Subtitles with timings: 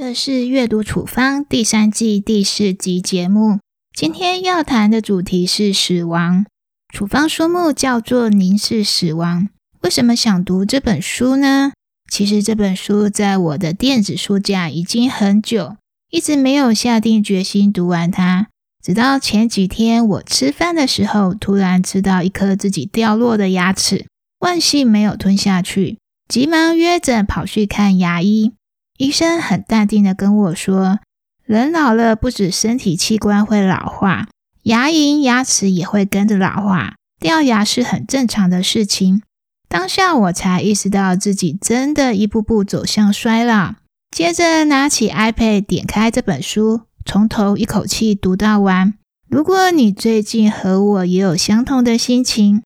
[0.00, 3.58] 这是阅读处方第三季第四集节目。
[3.92, 6.46] 今天要谈的主题是死亡。
[6.94, 9.42] 处方书目叫做《凝视死亡》。
[9.80, 11.72] 为什么想读这本书呢？
[12.08, 15.74] 其实这本书在我的电子书架已经很久，
[16.12, 18.46] 一直没有下定决心读完它。
[18.80, 24.06] 直到前几天我吃饭的时候，突然吃到一颗自己掉落的牙齿，
[24.38, 28.52] 万幸没有吞下去，急忙约诊跑去看牙医。
[28.98, 30.98] 医生很淡定的跟我说
[31.46, 34.26] ：“人老了，不止身体器官会老化，
[34.64, 39.22] 牙龈、牙齿也会跟着老化，掉牙是很正常的事情。”
[39.70, 43.74] 当下我才意识到自己真的一步步走向衰老。
[44.10, 48.94] 接着拿起 iPad，点开这本书，从头一口气读到完。
[49.28, 52.62] 如果你最近和我也有相同的心情，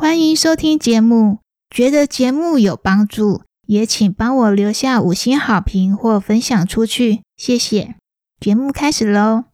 [0.00, 1.40] 欢迎收听节目。
[1.68, 3.42] 觉得节目有帮助。
[3.66, 7.94] 也请帮我留下五星好评或分享出去，谢谢。
[8.40, 9.44] 节目开始喽！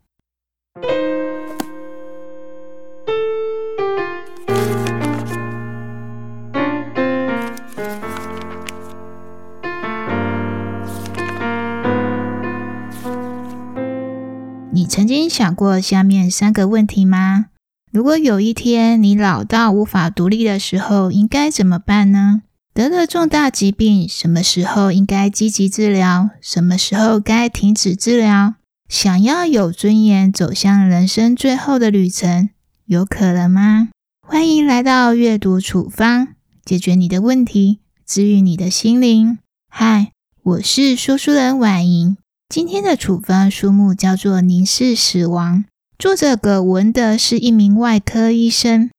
[14.73, 17.47] 你曾经想过下面三个问题吗？
[17.93, 22.43] 如果有一天你老到无法独立的时候，应该怎么办呢？
[22.73, 26.31] 得了重大疾病，什么时候应该积极治疗？
[26.41, 28.55] 什么时候该停止治疗？
[28.89, 32.51] 想要有尊严走向人生最后的旅程，
[32.87, 33.89] 有可能吗？
[34.27, 36.29] 欢迎来到阅读处方，
[36.65, 39.39] 解决你的问题，治愈你的心灵。
[39.69, 40.13] 嗨，
[40.43, 42.17] 我是说书人婉莹。
[42.49, 45.59] 今天的处方书目叫做《凝视死亡》，
[45.99, 48.91] 作者葛文德是一名外科医生。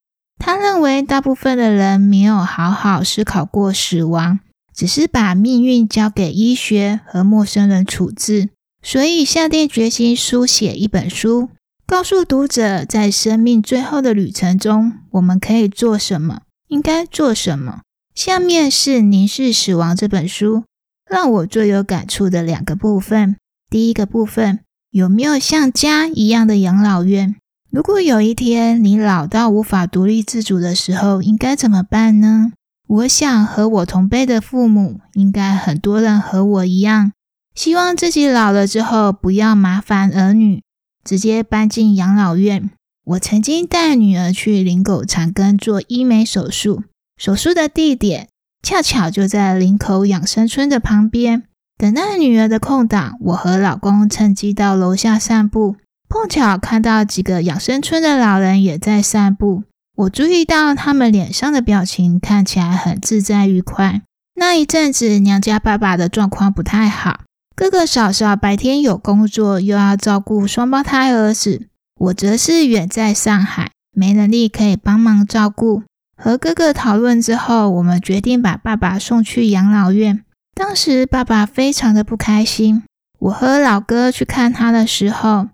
[0.43, 4.39] 他认为，大部分的人没有好好思考过死亡，
[4.75, 8.49] 只是把命运交给医学和陌生人处置，
[8.81, 11.49] 所以下定决心书写一本书，
[11.85, 17.81] 告诉读者，在生命最后的旅程中，我们可以做什么，应该做什么。
[18.15, 20.63] 下面是《凝视死亡》这本书
[21.07, 23.37] 让我最有感触的两个部分。
[23.69, 24.59] 第一个部分，
[24.89, 27.35] 有没有像家一样的养老院？
[27.71, 32.51] 如果有一天你老到无法独立自主的时候，应该怎么办呢？
[32.85, 37.13] 我想和我同辈的父母，应该很多人和我一样，
[37.55, 40.61] 希望自己老了之后不要麻烦儿女，
[41.05, 42.69] 直接搬进养老院。
[43.05, 46.83] 我曾经带女儿去林口长庚做医美手术，
[47.17, 48.27] 手术的地点
[48.61, 51.43] 恰巧就在林口养生村的旁边。
[51.77, 55.77] 等待女儿的空档，我和老公趁机到楼下散步。
[56.11, 59.63] 碰巧看到几个养生村的老人也在散步，
[59.95, 64.01] 我注意到他们脸上的表情看起来很自在愉快。
[64.35, 67.21] 那一阵子，娘家爸爸的状况不太好，
[67.55, 71.67] 哥哥嫂嫂白天有工作，又要照顾双胞胎儿子，
[71.97, 75.83] 我则是远在上海，没能力可以帮忙照顾。
[76.21, 80.25] 和哥哥讨论之后，我们决定把爸爸送去养老院。
[80.53, 82.83] 当时爸爸非常的不开心，
[83.19, 85.47] 我和老哥去看他的时候。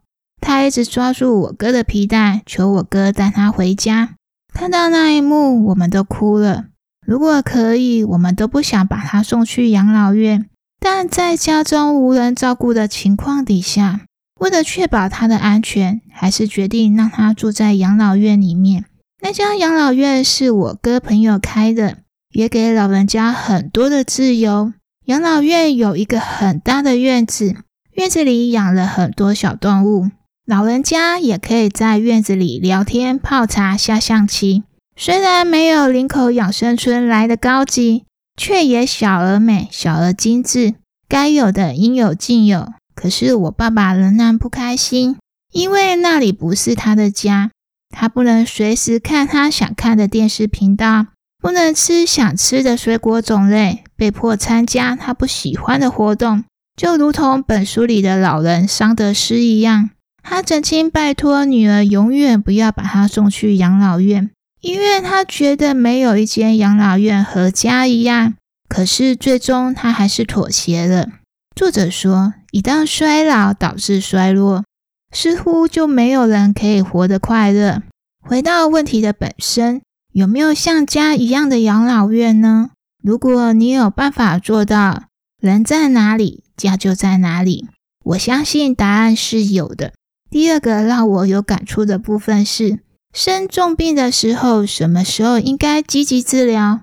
[0.47, 4.15] 他一直抓住我哥的皮带，求我哥带他回家。
[4.53, 6.67] 看到那一幕，我们都哭了。
[7.05, 10.45] 如果可以，我们都不想把他送去养老院。
[10.79, 14.05] 但在家中无人照顾的情况底下，
[14.39, 18.85] 为了确保他的安全，还是决定让他住在养老院里面。
[19.21, 21.97] 那家养老院是我哥朋友开的，
[22.31, 24.71] 也给老人家很多的自由。
[25.07, 27.53] 养老院有一个很大的院子，
[27.95, 30.09] 院子里养了很多小动物。
[30.49, 34.63] 老人家也可以在院子里聊天、泡茶、下象棋。
[34.95, 38.05] 虽然没有林口养生村来的高级，
[38.37, 40.75] 却也小而美、小而精致。
[41.09, 42.71] 该有的应有尽有。
[42.95, 45.17] 可是我爸爸仍然不开心，
[45.51, 47.51] 因为那里不是他的家。
[47.93, 51.07] 他不能随时看他想看的电视频道，
[51.39, 56.45] 不能吃想吃的水果种类，被迫参加他不喜欢的活动，
[56.77, 59.89] 就如同本书里的老人桑德斯一样。
[60.29, 64.29] 他真心拜托女儿永远不要把他送去养老院，
[64.59, 68.33] 因为他觉得没有一间养老院和家一样。
[68.67, 71.07] 可是最终他还是妥协了。
[71.55, 74.65] 作者说，一旦衰老导致衰落，
[75.13, 77.81] 似乎就没有人可以活得快乐。
[78.19, 79.81] 回到问题的本身，
[80.11, 82.71] 有没有像家一样的养老院呢？
[83.01, 85.05] 如果你有办法做到，
[85.41, 87.69] 人在哪里，家就在哪里，
[88.03, 89.93] 我相信答案是有的。
[90.29, 92.79] 第二个让我有感触的部分是，
[93.13, 96.81] 生重病的时候，什么时候应该积极治疗，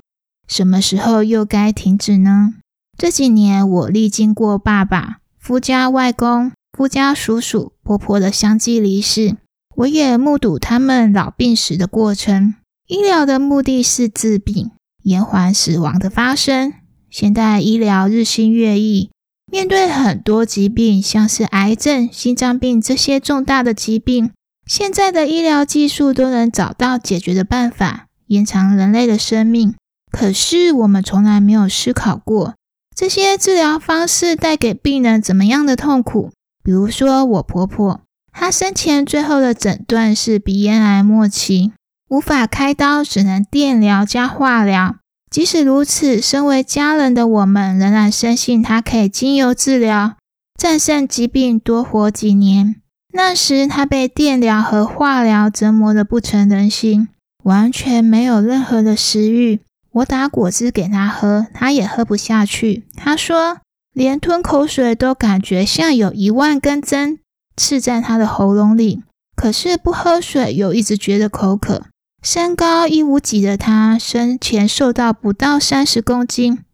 [0.48, 2.54] 什么时候又该停止呢？
[2.96, 9.36] 这几年我历经过爸爸、夫家外公、夫家叔叔、婆婆的相继离世，
[9.76, 12.54] 我也目睹他们老病死的过程。
[12.86, 14.70] 医疗的目的是治病，
[15.02, 16.72] 延缓死亡的发生。
[17.10, 19.10] 现代医疗日新月异，
[19.54, 24.32] 面对很多疾病，像是癌症、心脏病这些重大的疾病，
[24.66, 29.76] 现在的医疗技术都能找到解决的办法，延长人类的生命。
[30.10, 32.54] 可是我们从来没有思考过，
[32.96, 36.32] 这些治疗方式带给病人怎么样的痛苦。
[36.64, 38.00] 比如说，我婆婆，
[38.32, 41.70] 她生前最后的诊断是鼻咽癌末期。
[42.10, 44.96] 无法开刀，只能电疗加化疗。
[45.34, 50.14] 即使如此，身为家人的我们仍然深信他可以经由治疗
[50.56, 52.76] 战胜疾病，多活几年。
[53.12, 57.08] 那时他被电疗和化疗折磨得不成人形，
[57.42, 59.58] 完全没有任何的食欲。
[59.90, 62.84] 我打果汁给他喝，他也喝不下去。
[62.94, 63.58] 他说，
[63.92, 67.18] 连吞口水都感觉像有一万根针
[67.56, 69.02] 刺在他的喉咙里。
[69.34, 71.86] 可是不喝水又一直觉得口渴。
[72.24, 76.64] 身高一五几的她，生前瘦到不到三十公斤。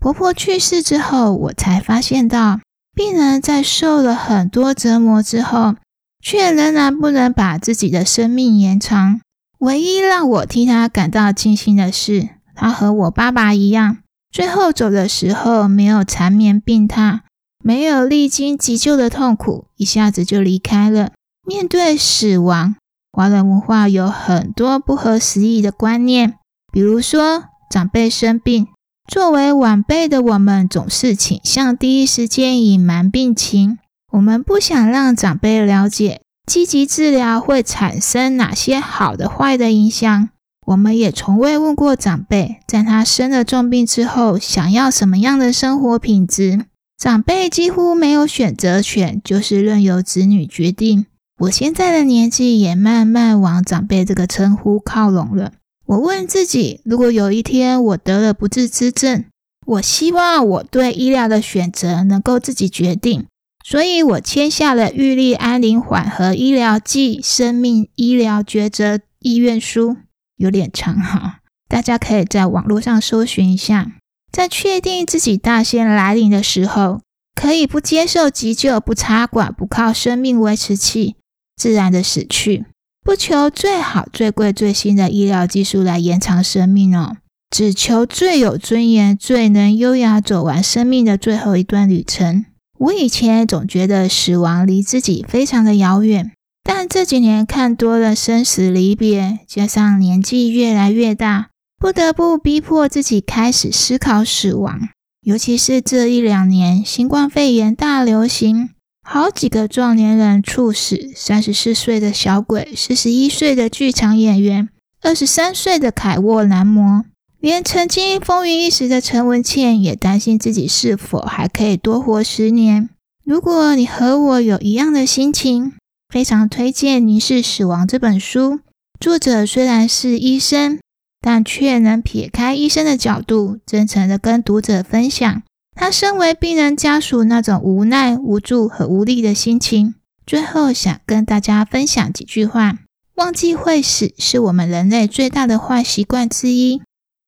[0.00, 2.60] 婆婆去世之后，我才发现到，
[2.96, 5.74] 病人在受了很多折磨之后，
[6.22, 9.20] 却仍然不能把自己的生命延长。
[9.58, 13.98] 唯一让我替她感到庆幸的是，她和我爸爸一样，
[14.32, 17.20] 最后走的时候没有缠绵病榻，
[17.62, 21.10] 没有历经急救的痛苦，一下子就离开了。
[21.46, 22.76] 面对死亡。
[23.16, 26.34] 华人文化有很多不合时宜的观念，
[26.72, 28.66] 比如说长辈生病，
[29.08, 33.78] 作为晚辈的我们总是倾向第一时间隐瞒病情。
[34.10, 40.28] 我们不想让长辈了解积极治疗会产生哪些好的、坏的影响。
[40.66, 46.64] 我们也从未问过长辈，在他生了重病之后，想要什么样的生活品质。
[46.98, 51.06] 长辈几乎没有选择权，就是任由子女决定。
[51.40, 55.52] 我现在的年纪也慢慢往长辈这个称呼靠拢了。
[55.86, 59.24] 我问自己，如果有一天我得了不治之症，
[59.66, 63.26] 我希望我对医疗的选择能够自己决定。
[63.64, 69.96] 所以我签下了玉立安宁缓和医疗暨生命医疗抉择意愿书，
[70.36, 73.92] 有点长哈，大家可以在网络上搜寻一下。
[74.30, 77.00] 在确定自己大限来临的时候，
[77.34, 81.16] 可以不接受急救、不插管、不靠生命维持器。
[81.56, 82.64] 自然的死去，
[83.02, 87.16] 不求最好、最贵、最新的医疗技术来延长生命哦，
[87.50, 92.46] 只求最有尊严、最能优雅走完生命的最后一段旅程。
[92.78, 96.32] 我以前总觉得死亡离自己非常的遥远，
[96.64, 104.88] 但这几年看多了生死离别，加上年纪越来越大，不得不逼迫自己开始思考死亡。
[105.22, 108.70] 尤其是这一两年，新冠肺炎大流行。
[109.06, 114.70] 好几个壮年人猝死，三十四岁的小鬼，四十一岁的剧场演员，
[115.02, 117.04] 二十三岁的凯沃男模，
[117.38, 122.88] 连曾经风云一时的陈文茜也担心自己是否还可以多活十年。
[123.22, 125.74] 如果你和我有一样的心情，
[126.08, 128.60] 非常推荐《凝视死亡》这本书。
[128.98, 130.78] 作者虽然是医生，
[131.20, 135.42] 但却能撇开医生的角度，真诚的跟读者分享。
[135.74, 139.94] 他身为病人家属那种无奈、无助和无力的心情，
[140.24, 142.78] 最后想跟大家分享几句话：
[143.16, 146.80] 忘记会死是我们人类最大的坏习惯之一，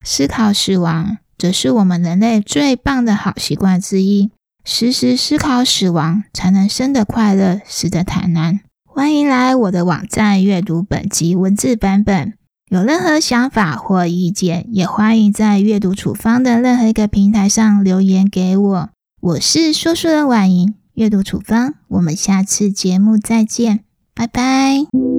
[0.05, 4.31] 思考死亡则是我们人类最棒的好习惯之一。
[4.65, 8.61] 时时思考死亡，才能生得快乐，死得坦然。
[8.85, 12.33] 欢迎来我的网站阅读本集文字版本。
[12.69, 18.91] 有任何想法或意见，也欢迎在阅读处方的任何一个平台上留言给我。
[19.21, 25.16] 我是说书人婉莹，阅读处方，我们下次节目再见，拜拜。